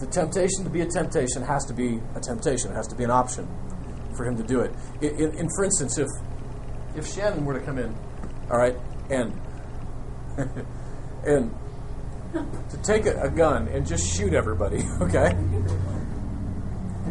[0.00, 2.72] The temptation to be a temptation has to be a temptation.
[2.72, 3.46] It has to be an option
[4.16, 4.72] for him to do it.
[5.02, 6.08] In, in for instance, if
[6.96, 7.94] if Shannon were to come in,
[8.50, 8.76] all right,
[9.10, 9.38] and
[11.26, 11.54] and
[12.32, 15.32] to take a, a gun and just shoot everybody, okay,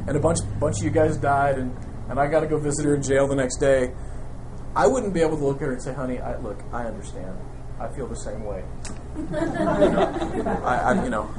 [0.08, 1.76] and a bunch bunch of you guys died, and
[2.10, 3.94] and I got to go visit her in jail the next day.
[4.76, 7.38] I wouldn't be able to look at her and say, "Honey, I, look, I understand.
[7.80, 8.64] I feel the same way.
[10.64, 11.34] I, I, you know,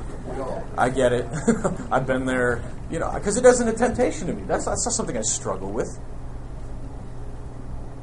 [0.77, 1.27] I get it.
[1.91, 2.63] I've been there.
[2.91, 4.43] You know, because it isn't a temptation to me.
[4.47, 5.99] That's, that's not something I struggle with.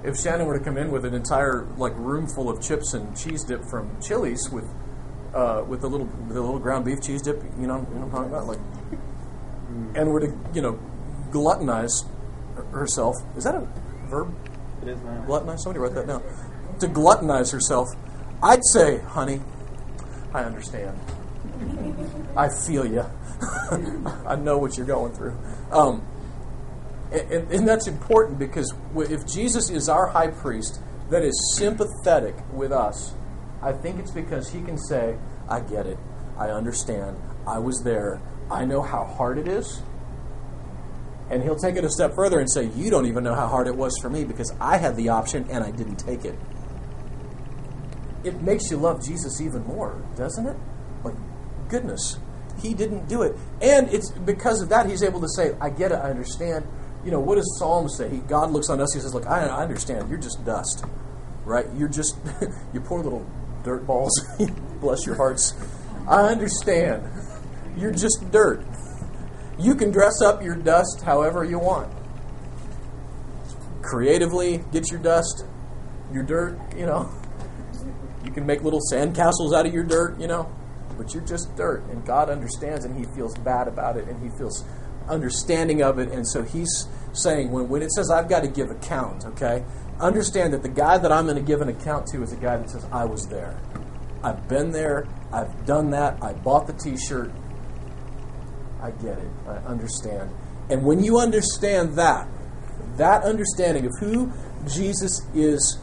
[0.03, 3.17] If Shannon were to come in with an entire like room full of chips and
[3.17, 4.69] cheese dip from Chili's with
[5.33, 8.05] uh, with the little the little ground beef cheese dip, you know, you know what
[8.05, 8.59] I'm talking about, like,
[9.95, 10.79] and were to you know
[11.31, 12.05] gluttonize
[12.71, 13.15] herself.
[13.35, 13.67] Is that a
[14.07, 14.33] verb?
[14.81, 15.25] It is now.
[15.27, 15.59] Gluttonize?
[15.59, 16.23] Somebody write that down.
[16.79, 17.89] To gluttonize herself,
[18.41, 19.41] I'd say, honey,
[20.33, 20.97] I understand.
[22.35, 23.05] I feel you.
[24.25, 25.37] I know what you're going through.
[25.71, 26.05] Um,
[27.11, 32.71] and, and that's important because if Jesus is our high priest that is sympathetic with
[32.71, 33.13] us,
[33.61, 35.17] I think it's because he can say,
[35.49, 35.97] I get it.
[36.37, 37.17] I understand.
[37.47, 38.21] I was there.
[38.51, 39.81] I know how hard it is.
[41.29, 43.67] And he'll take it a step further and say, You don't even know how hard
[43.67, 46.37] it was for me because I had the option and I didn't take it.
[48.23, 50.55] It makes you love Jesus even more, doesn't it?
[51.69, 52.17] Goodness,
[52.61, 53.35] he didn't do it.
[53.61, 56.65] And it's because of that he's able to say, I get it, I understand.
[57.03, 58.09] You know, what does Psalm say?
[58.09, 60.09] He, God looks on us, he says, Look, I, I understand.
[60.09, 60.83] You're just dust,
[61.45, 61.65] right?
[61.75, 62.17] You're just,
[62.73, 63.25] you poor little
[63.63, 64.11] dirt balls.
[64.81, 65.53] Bless your hearts.
[66.07, 67.03] I understand.
[67.77, 68.65] You're just dirt.
[69.59, 71.91] You can dress up your dust however you want.
[73.81, 75.45] Creatively, get your dust,
[76.11, 77.09] your dirt, you know.
[78.23, 80.51] You can make little sandcastles out of your dirt, you know.
[80.97, 81.83] But you're just dirt.
[81.89, 84.65] And God understands and He feels bad about it and He feels
[85.07, 86.09] understanding of it.
[86.09, 89.63] And so He's saying, when, when it says I've got to give account, okay,
[89.99, 92.57] understand that the guy that I'm going to give an account to is a guy
[92.57, 93.59] that says, I was there.
[94.23, 95.07] I've been there.
[95.31, 96.21] I've done that.
[96.23, 97.31] I bought the t shirt.
[98.81, 99.27] I get it.
[99.47, 100.31] I understand.
[100.69, 102.27] And when you understand that,
[102.97, 104.31] that understanding of who
[104.67, 105.79] Jesus is,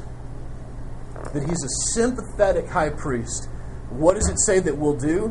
[1.33, 3.49] that he's a sympathetic high priest,
[3.95, 5.31] what does it say that we'll do?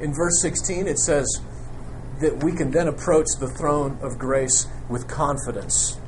[0.00, 1.26] In verse 16, it says
[2.20, 5.98] that we can then approach the throne of grace with confidence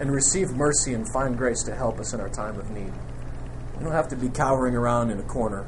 [0.00, 2.92] and receive mercy and find grace to help us in our time of need.
[3.76, 5.66] We don't have to be cowering around in a corner.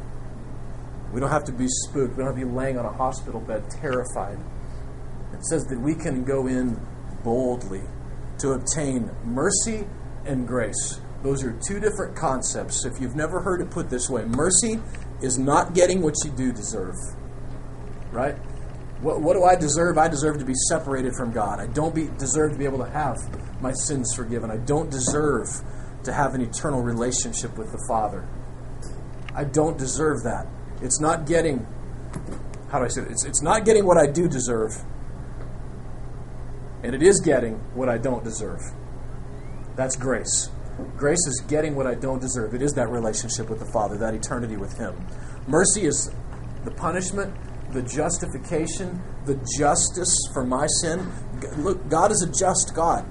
[1.13, 2.17] We don't have to be spooked.
[2.17, 4.39] We don't have to be laying on a hospital bed terrified.
[5.33, 6.81] It says that we can go in
[7.23, 7.83] boldly
[8.39, 9.87] to obtain mercy
[10.25, 11.01] and grace.
[11.23, 12.85] Those are two different concepts.
[12.85, 14.81] If you've never heard it put this way, mercy
[15.23, 16.95] is not getting what you do deserve.
[18.13, 18.37] Right?
[19.01, 19.99] What, what do I deserve?
[19.99, 21.61] I deserve to be separated from God.
[21.61, 23.17] I don't be, deserve to be able to have
[23.61, 24.51] my sins forgiven.
[24.51, 25.49] I don't deserve
[26.05, 28.27] to have an eternal relationship with the Father.
[29.35, 30.47] I don't deserve that.
[30.81, 31.67] It's not getting,
[32.71, 33.11] how do I say it?
[33.11, 34.83] It's, it's not getting what I do deserve,
[36.83, 38.61] and it is getting what I don't deserve.
[39.75, 40.51] That's grace.
[40.97, 42.55] Grace is getting what I don't deserve.
[42.55, 44.95] It is that relationship with the Father, that eternity with Him.
[45.47, 46.11] Mercy is
[46.65, 47.35] the punishment,
[47.73, 51.11] the justification, the justice for my sin.
[51.59, 53.07] Look, God is a just God.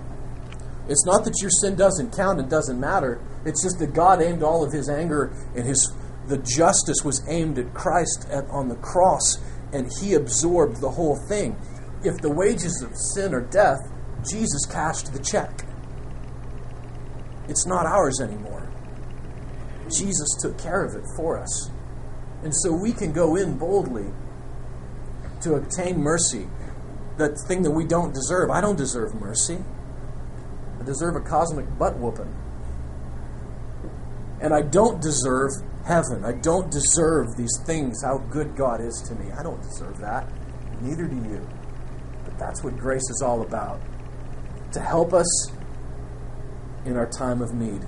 [0.87, 3.19] It's not that your sin doesn't count and doesn't matter.
[3.45, 5.91] It's just that God aimed all of His anger and His
[6.27, 9.37] the justice was aimed at Christ at, on the cross,
[9.71, 11.55] and He absorbed the whole thing.
[12.03, 13.79] If the wages of sin are death,
[14.27, 15.64] Jesus cashed the check.
[17.47, 18.67] It's not ours anymore.
[19.89, 21.69] Jesus took care of it for us.
[22.43, 24.07] And so we can go in boldly
[25.41, 26.47] to obtain mercy,
[27.17, 28.49] that thing that we don't deserve.
[28.49, 29.59] I don't deserve mercy.
[30.79, 32.33] I deserve a cosmic butt whooping.
[34.41, 35.51] And I don't deserve
[35.85, 36.25] heaven.
[36.25, 39.31] I don't deserve these things, how good God is to me.
[39.31, 40.27] I don't deserve that.
[40.81, 41.47] Neither do you.
[42.25, 43.79] But that's what grace is all about
[44.73, 45.51] to help us
[46.85, 47.81] in our time of need.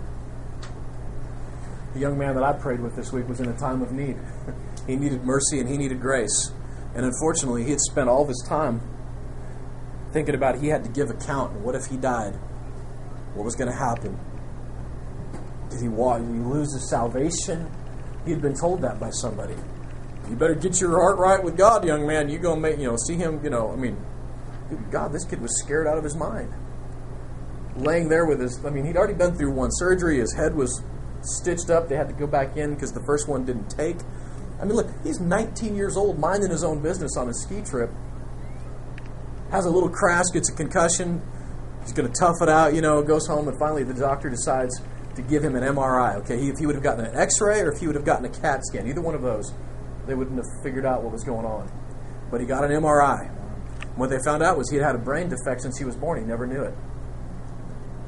[1.93, 4.17] The young man that I prayed with this week was in a time of need.
[4.87, 6.51] he needed mercy and he needed grace.
[6.95, 8.81] And unfortunately, he had spent all of his time
[10.11, 11.53] thinking about he had to give account.
[11.53, 12.33] And what if he died?
[13.33, 14.19] What was going to happen?
[15.69, 17.69] Did he, walk, did he lose his salvation?
[18.25, 19.55] He had been told that by somebody.
[20.29, 22.29] You better get your heart right with God, young man.
[22.29, 23.97] You go make, you know, see him, you know, I mean,
[24.91, 26.51] God, this kid was scared out of his mind.
[27.77, 30.19] Laying there with his, I mean, he'd already been through one surgery.
[30.19, 30.81] His head was
[31.21, 31.89] stitched up.
[31.89, 33.97] They had to go back in because the first one didn't take.
[34.59, 37.91] I mean, look, he's 19 years old, minding his own business on a ski trip.
[39.51, 41.21] Has a little crash, gets a concussion.
[41.83, 44.81] He's going to tough it out, you know, goes home, and finally the doctor decides
[45.15, 46.15] to give him an MRI.
[46.17, 48.29] Okay, if he would have gotten an X-ray or if he would have gotten a
[48.29, 49.53] CAT scan, either one of those,
[50.05, 51.71] they wouldn't have figured out what was going on.
[52.31, 53.33] But he got an MRI.
[53.95, 56.19] What they found out was he had had a brain defect since he was born.
[56.19, 56.75] He never knew it,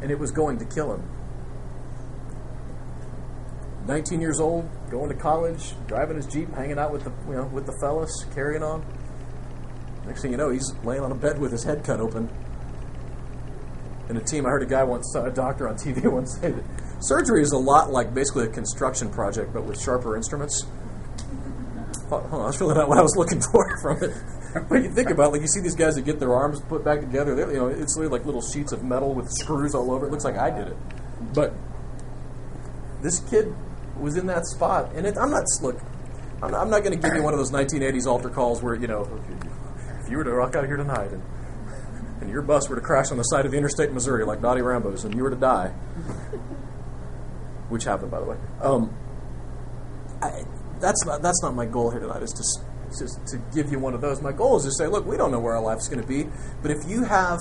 [0.02, 1.04] and it was going to kill him.
[3.88, 7.46] 19 years old, going to college, driving his jeep, hanging out with the you know
[7.46, 8.86] with the fellas, carrying on.
[10.06, 12.30] Next thing you know, he's laying on a bed with his head cut open.
[14.08, 16.64] And a team, I heard a guy once, a doctor on TV once say that
[17.00, 20.66] surgery is a lot like basically a construction project, but with sharper instruments.
[22.12, 24.16] Oh, was really not what I was looking for from it.
[24.70, 26.84] But you think about it, like you see these guys that get their arms put
[26.84, 27.36] back together.
[27.52, 30.08] You know, it's really like little sheets of metal with screws all over.
[30.08, 30.78] It looks like I did it,
[31.34, 31.54] but
[33.02, 33.54] this kid
[34.00, 34.92] was in that spot.
[34.96, 35.80] And it, I'm not look.
[36.42, 38.88] I'm not, not going to give you one of those 1980s altar calls where you
[38.88, 39.08] know,
[40.02, 41.22] if you were to rock out here tonight and
[42.22, 44.42] and your bus were to crash on the side of the interstate in Missouri like
[44.42, 45.68] Dottie Rambo's, and you were to die,
[47.70, 48.38] which happened by the way.
[48.62, 48.96] Um,
[50.22, 50.44] I,
[50.80, 52.24] that's not that's not my goal here tonight.
[52.24, 52.44] Is to
[52.98, 54.22] just to give you one of those.
[54.22, 56.28] My goal is to say, look, we don't know where our life's going to be,
[56.62, 57.40] but if you have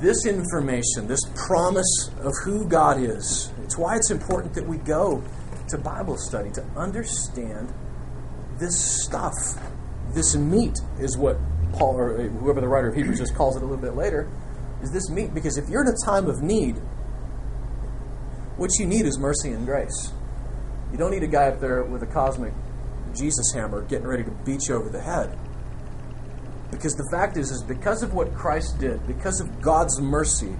[0.00, 5.22] this information, this promise of who God is, it's why it's important that we go
[5.68, 7.72] to Bible study to understand
[8.58, 9.32] this stuff.
[10.14, 11.38] This meat is what
[11.72, 14.30] Paul or uh, whoever the writer of Hebrews just calls it a little bit later.
[14.82, 15.32] Is this meat?
[15.32, 16.76] Because if you're in a time of need,
[18.56, 20.12] what you need is mercy and grace.
[20.90, 22.52] You don't need a guy up there with a cosmic
[23.14, 25.38] Jesus hammer getting ready to beat you over the head.
[26.70, 30.56] Because the fact is, is because of what Christ did, because of God's mercy,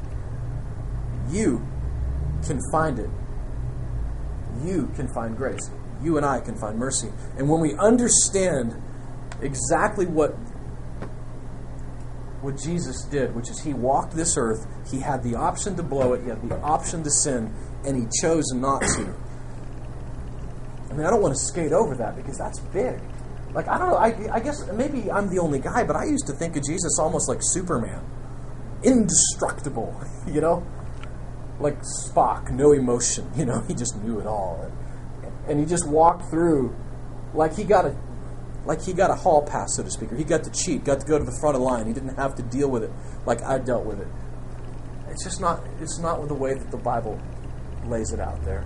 [1.30, 1.66] you
[2.46, 3.10] can find it.
[4.62, 5.70] You can find grace.
[6.02, 7.08] You and I can find mercy.
[7.38, 8.74] And when we understand
[9.40, 10.36] exactly what
[12.42, 16.12] what Jesus did, which is he walked this earth, he had the option to blow
[16.12, 17.54] it, he had the option to sin,
[17.86, 19.14] and he chose not to.
[20.92, 23.00] I mean, I don't want to skate over that because that's big.
[23.54, 26.26] Like, I don't know, I, I guess maybe I'm the only guy, but I used
[26.26, 28.04] to think of Jesus almost like Superman.
[28.82, 30.66] Indestructible, you know?
[31.60, 33.62] Like Spock, no emotion, you know?
[33.66, 34.60] He just knew it all.
[34.62, 36.76] And, and he just walked through
[37.32, 37.96] like he got a
[38.66, 41.00] like he got a hall pass, so to speak, or he got to cheat, got
[41.00, 41.86] to go to the front of the line.
[41.86, 42.90] He didn't have to deal with it
[43.26, 44.06] like I dealt with it.
[45.08, 45.64] It's just not.
[45.80, 47.18] It's not the way that the Bible
[47.86, 48.64] lays it out there.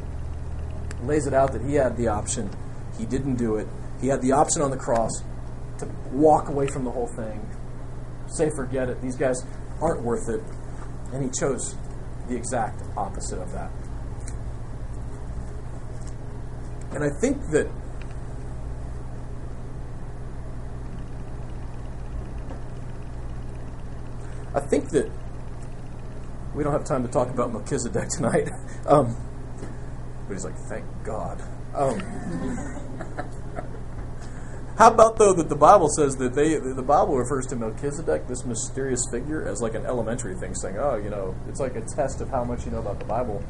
[1.02, 2.50] Lays it out that he had the option.
[2.98, 3.68] He didn't do it.
[4.00, 5.10] He had the option on the cross
[5.78, 7.46] to walk away from the whole thing,
[8.26, 9.00] say forget it.
[9.02, 9.44] These guys
[9.80, 10.42] aren't worth it,
[11.12, 11.76] and he chose
[12.28, 13.70] the exact opposite of that.
[16.92, 17.68] And I think that
[24.54, 25.10] I think that
[26.54, 28.48] we don't have time to talk about Melchizedek tonight.
[28.86, 29.16] Um,
[30.26, 31.42] but he's like, thank God.
[31.74, 32.00] Um,
[34.78, 38.44] how about though that the Bible says that they the Bible refers to Melchizedek, this
[38.44, 42.20] mysterious figure, as like an elementary thing, saying, "Oh, you know, it's like a test
[42.20, 43.42] of how much you know about the Bible."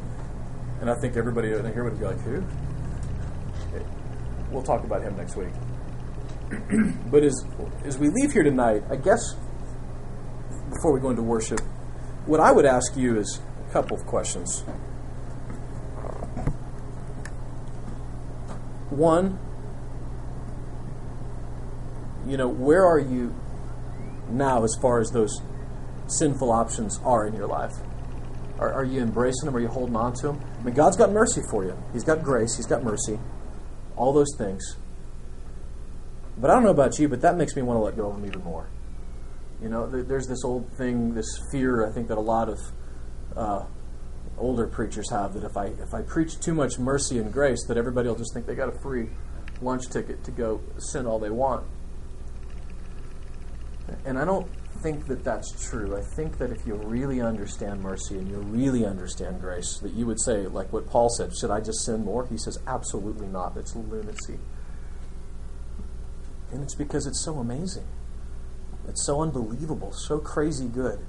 [0.80, 2.44] And I think everybody in here would be like, "Who?"
[4.50, 5.52] We'll talk about him next week.
[7.10, 7.44] but as
[7.84, 9.34] as we leave here tonight, I guess
[10.70, 11.60] before we go into worship,
[12.26, 14.64] what I would ask you is a couple of questions.
[18.96, 19.38] One,
[22.26, 23.34] you know, where are you
[24.30, 25.40] now as far as those
[26.06, 27.72] sinful options are in your life?
[28.58, 29.54] Are, are you embracing them?
[29.54, 30.40] Are you holding on to them?
[30.58, 31.76] I mean, God's got mercy for you.
[31.92, 32.56] He's got grace.
[32.56, 33.18] He's got mercy.
[33.96, 34.76] All those things.
[36.38, 38.16] But I don't know about you, but that makes me want to let go of
[38.16, 38.68] them even more.
[39.60, 42.58] You know, there's this old thing, this fear, I think, that a lot of
[43.36, 43.64] uh,
[44.38, 47.76] older preachers have that if I if I preach too much mercy and grace, that
[47.76, 49.08] everybody will just think they got a free
[49.60, 51.66] lunch ticket to go sin all they want.
[54.04, 54.48] And I don't
[54.82, 55.96] think that that's true.
[55.96, 60.06] I think that if you really understand mercy and you really understand grace, that you
[60.06, 62.26] would say, like what Paul said, should I just sin more?
[62.26, 63.56] He says, absolutely not.
[63.56, 64.38] It's lunacy.
[66.52, 67.86] And it's because it's so amazing.
[68.88, 71.04] It's so unbelievable, so crazy good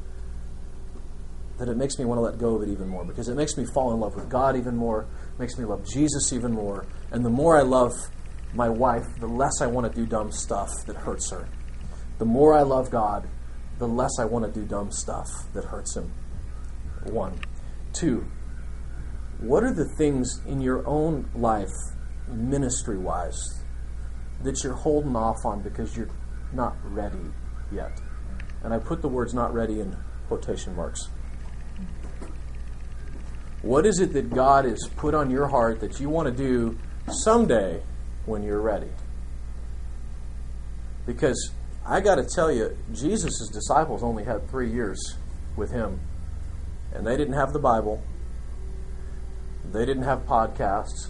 [1.57, 3.57] that it makes me want to let go of it even more because it makes
[3.57, 5.07] me fall in love with God even more,
[5.39, 6.85] makes me love Jesus even more.
[7.11, 7.93] And the more I love
[8.53, 11.47] my wife, the less I want to do dumb stuff that hurts her.
[12.19, 13.27] The more I love God,
[13.77, 16.11] the less I want to do dumb stuff that hurts Him.
[17.03, 17.39] One.
[17.93, 18.25] Two,
[19.39, 21.73] what are the things in your own life,
[22.27, 23.39] ministry wise,
[24.43, 26.09] that you're holding off on because you're
[26.53, 27.31] not ready
[27.71, 27.99] yet?
[28.63, 29.95] And I put the words not ready in
[30.27, 31.09] quotation marks.
[33.67, 36.79] What is it that God has put on your heart that you want to do
[37.25, 37.81] someday
[38.25, 38.87] when you're ready?
[41.05, 41.51] Because
[41.85, 45.17] I got to tell you, Jesus' disciples only had three years
[45.57, 45.99] with him.
[46.93, 48.01] And they didn't have the Bible.
[49.73, 51.09] They didn't have podcasts.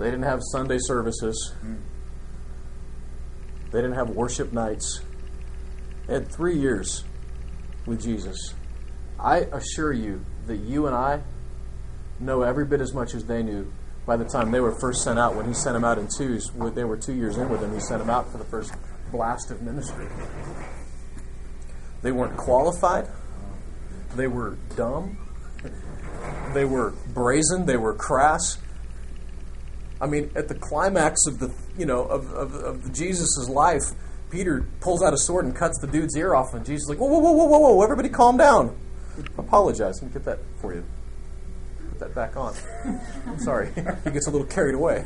[0.00, 1.54] They didn't have Sunday services.
[3.70, 5.02] They didn't have worship nights.
[6.08, 7.04] They had three years
[7.86, 8.36] with Jesus.
[9.20, 11.22] I assure you that you and I
[12.20, 13.72] know every bit as much as they knew
[14.06, 15.36] by the time they were first sent out.
[15.36, 17.72] When he sent them out in twos, they were two years in with him.
[17.72, 18.72] He sent them out for the first
[19.10, 20.06] blast of ministry.
[22.02, 23.06] They weren't qualified.
[24.16, 25.18] They were dumb.
[26.52, 27.66] They were brazen.
[27.66, 28.58] They were crass.
[30.00, 33.84] I mean, at the climax of the you know of of, of Jesus' life,
[34.30, 36.98] Peter pulls out a sword and cuts the dude's ear off, and Jesus is like,
[36.98, 37.82] whoa, whoa, whoa, whoa, whoa!
[37.82, 38.76] Everybody, calm down.
[39.38, 40.02] Apologize.
[40.02, 40.84] Let me get that for you.
[41.90, 42.54] Put that back on.
[43.26, 43.68] I'm sorry.
[44.04, 45.04] he gets a little carried away.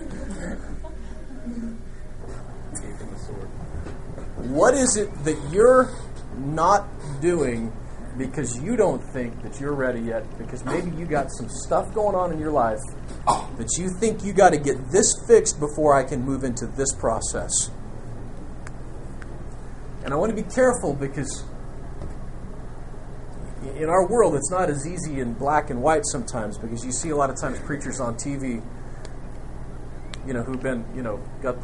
[4.36, 5.90] What is it that you're
[6.38, 6.86] not
[7.20, 7.72] doing
[8.16, 10.24] because you don't think that you're ready yet?
[10.38, 12.80] Because maybe you got some stuff going on in your life
[13.26, 16.92] that you think you got to get this fixed before I can move into this
[16.94, 17.70] process.
[20.04, 21.44] And I want to be careful because
[23.76, 27.10] in our world, it's not as easy in black and white sometimes because you see
[27.10, 28.62] a lot of times preachers on TV
[30.26, 31.56] you know, who've been, you know, got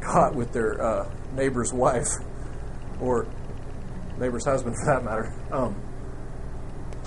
[0.00, 2.08] caught with their uh, neighbor's wife
[3.00, 3.26] or
[4.18, 5.32] neighbor's husband, for that matter.
[5.50, 5.82] Um,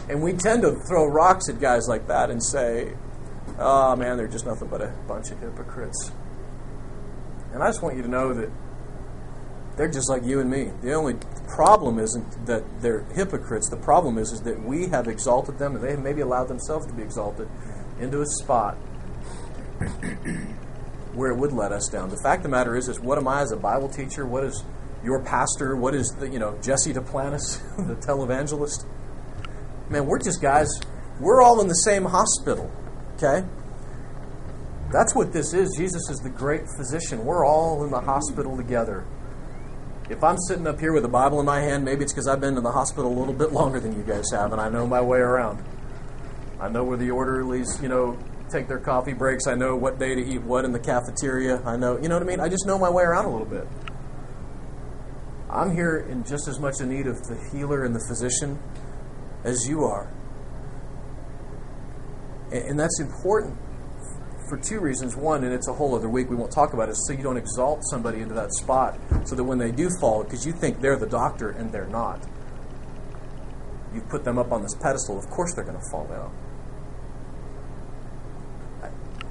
[0.10, 2.94] and we tend to throw rocks at guys like that and say,
[3.58, 6.12] oh man, they're just nothing but a bunch of hypocrites.
[7.54, 8.52] And I just want you to know that
[9.80, 10.72] they're just like you and me.
[10.82, 11.16] The only
[11.48, 13.70] problem isn't that they're hypocrites.
[13.70, 16.86] The problem is, is that we have exalted them and they have maybe allowed themselves
[16.88, 17.48] to be exalted
[17.98, 18.76] into a spot
[21.14, 22.10] where it would let us down.
[22.10, 24.26] The fact of the matter is, is what am I as a Bible teacher?
[24.26, 24.66] What is
[25.02, 25.78] your pastor?
[25.78, 28.86] What is the, you know Jesse Duplantis, the televangelist?
[29.90, 30.68] Man, we're just guys.
[31.22, 32.70] We're all in the same hospital.
[33.16, 33.48] Okay.
[34.92, 35.74] That's what this is.
[35.78, 37.24] Jesus is the great physician.
[37.24, 39.06] We're all in the hospital together.
[40.10, 42.42] If I'm sitting up here with a Bible in my hand, maybe it's because I've
[42.42, 44.88] been in the hospital a little bit longer than you guys have, and I know
[44.88, 45.64] my way around.
[46.60, 48.18] I know where the orderlies, you know,
[48.50, 49.46] take their coffee breaks.
[49.46, 51.62] I know what day to eat what in the cafeteria.
[51.64, 52.40] I know, you know what I mean?
[52.40, 53.68] I just know my way around a little bit.
[55.48, 58.58] I'm here in just as much in need of the healer and the physician
[59.44, 60.12] as you are.
[62.52, 63.56] And that's important
[64.50, 65.16] for two reasons.
[65.16, 67.38] One, and it's a whole other week, we won't talk about it, so you don't
[67.38, 70.98] exalt somebody into that spot so that when they do fall, because you think they're
[70.98, 72.26] the doctor and they're not,
[73.94, 76.32] you put them up on this pedestal, of course they're going to fall down.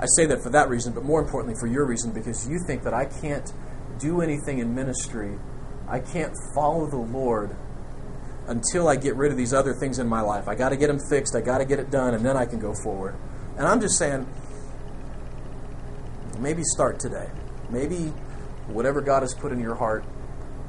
[0.01, 2.85] I say that for that reason, but more importantly for your reason, because you think
[2.85, 3.53] that I can't
[3.99, 5.39] do anything in ministry,
[5.89, 7.57] I can't follow the Lord
[8.47, 10.49] until I get rid of these other things in my life.
[10.49, 12.47] I got to get them fixed, I got to get it done, and then I
[12.47, 13.17] can go forward.
[13.57, 14.27] And I'm just saying,
[16.39, 17.29] maybe start today.
[17.71, 18.13] Maybe
[18.69, 20.05] whatever God has put in your heart,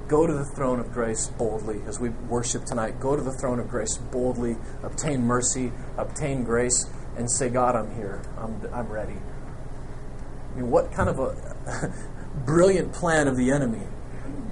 [0.07, 2.99] go to the throne of grace boldly as we worship tonight.
[2.99, 7.95] Go to the throne of grace boldly, obtain mercy, obtain grace, and say, God, I'm
[7.95, 8.21] here.
[8.37, 9.17] I'm, I'm ready.
[10.51, 11.93] I mean, what kind of a
[12.45, 13.85] brilliant plan of the enemy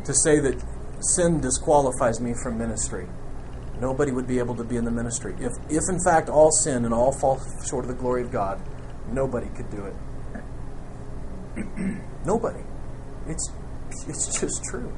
[0.06, 0.64] to say that
[1.00, 3.08] sin disqualifies me from ministry?
[3.80, 5.36] Nobody would be able to be in the ministry.
[5.40, 8.62] If, if in fact all sin and all fall short of the glory of God,
[9.12, 9.94] nobody could do it.
[12.26, 12.64] Nobody.
[13.28, 13.52] It's
[14.08, 14.94] it's just true.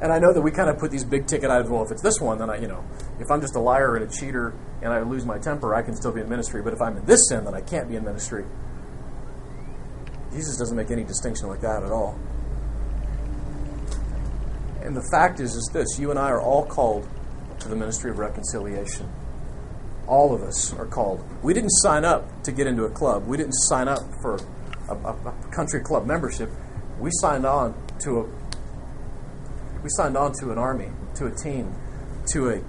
[0.00, 1.70] And I know that we kind of put these big ticket items.
[1.70, 2.84] Well, if it's this one, then I, you know,
[3.18, 5.96] if I'm just a liar and a cheater and I lose my temper, I can
[5.96, 6.62] still be in ministry.
[6.62, 8.44] But if I'm in this sin, then I can't be in ministry.
[10.32, 12.18] Jesus doesn't make any distinction like that at all.
[14.82, 17.08] And the fact is, is this: you and I are all called
[17.60, 19.10] to the ministry of reconciliation.
[20.06, 21.24] All of us are called.
[21.42, 23.26] We didn't sign up to get into a club.
[23.26, 24.38] We didn't sign up for
[24.88, 26.50] a, a, country club membership,
[26.98, 28.24] we signed on to a
[29.82, 31.72] we signed on to an army, to a team,
[32.32, 32.60] to a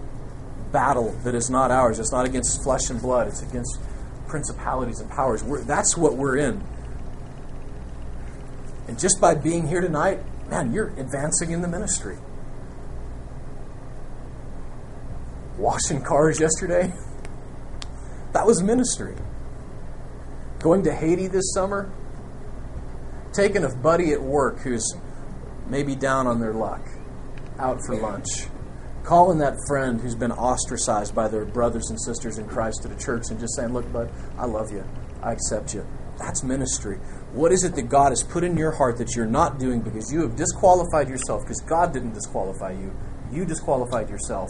[0.71, 1.99] battle that is not ours.
[1.99, 3.27] It's not against flesh and blood.
[3.27, 3.79] It's against
[4.27, 5.43] principalities and powers.
[5.43, 6.63] We're, that's what we're in.
[8.87, 12.17] And just by being here tonight, man, you're advancing in the ministry.
[15.57, 16.93] Washing cars yesterday,
[18.33, 19.15] that was ministry.
[20.59, 21.91] Going to Haiti this summer,
[23.33, 24.95] taking a buddy at work who's
[25.67, 26.81] maybe down on their luck,
[27.57, 28.47] out for lunch,
[29.03, 32.95] calling that friend who's been ostracized by their brothers and sisters in Christ to the
[32.95, 34.83] church and just saying, Look, bud, I love you.
[35.21, 35.85] I accept you.
[36.17, 36.97] That's ministry.
[37.31, 40.11] What is it that God has put in your heart that you're not doing because
[40.11, 41.43] you have disqualified yourself?
[41.43, 42.93] Because God didn't disqualify you,
[43.31, 44.49] you disqualified yourself.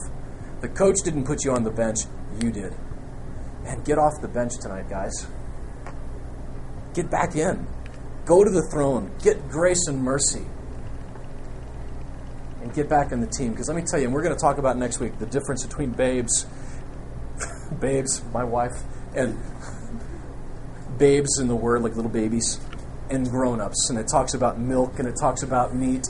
[0.62, 2.00] The coach didn't put you on the bench,
[2.42, 2.74] you did.
[3.66, 5.28] And get off the bench tonight, guys.
[6.94, 7.68] Get back in.
[8.30, 10.46] Go to the throne, get grace and mercy,
[12.62, 13.50] and get back in the team.
[13.50, 15.66] Because let me tell you, and we're going to talk about next week the difference
[15.66, 16.46] between babes,
[17.80, 18.84] babes, my wife,
[19.16, 19.36] and
[21.00, 22.60] babes in the word, like little babies,
[23.10, 23.90] and grown ups.
[23.90, 26.08] And it talks about milk and it talks about meat.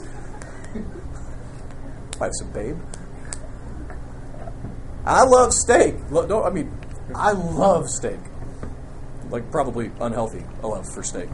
[2.20, 2.78] Wife's a babe.
[5.06, 5.94] I love steak.
[6.10, 6.70] No, I mean,
[7.14, 8.20] I love steak.
[9.30, 11.30] Like, probably unhealthy, a love for steak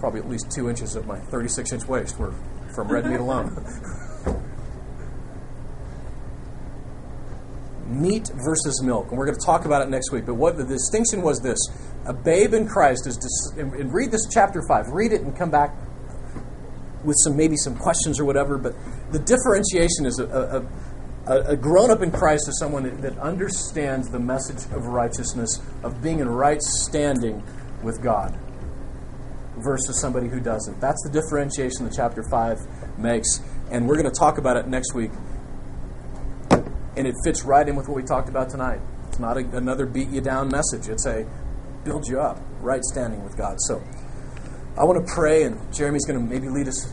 [0.00, 2.34] probably at least two inches of my 36 inch waist were
[2.74, 3.54] from red meat alone.
[7.86, 10.24] meat versus milk, and we're going to talk about it next week.
[10.24, 11.58] But what the distinction was this:
[12.06, 13.16] a babe in Christ is.
[13.16, 14.88] Dis- and read this chapter five.
[14.88, 15.76] Read it and come back
[17.04, 18.58] with some maybe some questions or whatever.
[18.58, 18.74] But
[19.12, 20.64] the differentiation is a,
[21.26, 25.60] a, a grown up in Christ is someone that, that understands the message of righteousness,
[25.82, 27.42] of being in right standing
[27.82, 28.38] with God
[29.62, 30.80] versus somebody who doesn't.
[30.80, 33.40] That's the differentiation that chapter 5 makes.
[33.70, 35.10] And we're going to talk about it next week.
[36.96, 38.80] And it fits right in with what we talked about tonight.
[39.08, 40.88] It's not a, another beat you down message.
[40.88, 41.26] It's a
[41.84, 43.56] build you up, right standing with God.
[43.60, 43.82] So
[44.76, 46.92] I want to pray, and Jeremy's going to maybe lead us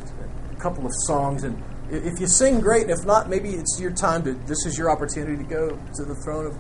[0.52, 1.44] a couple of songs.
[1.44, 2.84] And if you sing, great.
[2.84, 4.34] And if not, maybe it's your time to.
[4.34, 6.58] This is your opportunity to go to the throne of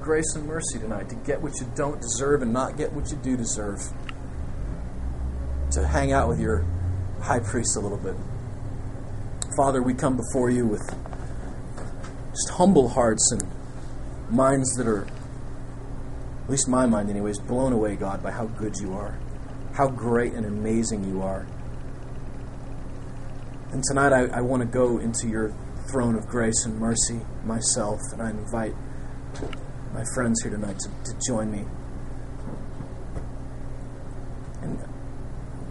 [0.00, 3.16] grace and mercy tonight, to get what you don't deserve and not get what you
[3.18, 3.80] do deserve.
[5.74, 6.66] To hang out with your
[7.22, 8.16] high priest a little bit.
[9.56, 10.82] Father, we come before you with
[12.30, 13.42] just humble hearts and
[14.30, 15.06] minds that are,
[16.44, 19.16] at least my mind, anyways, blown away, God, by how good you are,
[19.74, 21.46] how great and amazing you are.
[23.70, 25.54] And tonight I, I want to go into your
[25.88, 28.74] throne of grace and mercy myself, and I invite
[29.94, 31.64] my friends here tonight to, to join me.
[34.62, 34.84] And,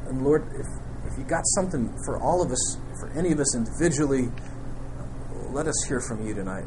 [0.09, 0.65] and Lord, if,
[1.11, 4.29] if you got something for all of us, for any of us individually,
[5.51, 6.65] let us hear from you tonight,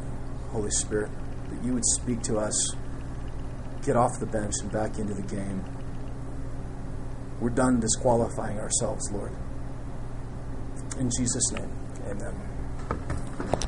[0.51, 1.11] Holy Spirit,
[1.51, 2.75] that you would speak to us,
[3.85, 5.65] get off the bench and back into the game.
[7.41, 9.33] We're done disqualifying ourselves, Lord.
[10.99, 11.71] In Jesus' name,
[12.07, 13.62] amen.